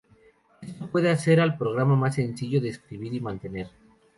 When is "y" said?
3.13-3.19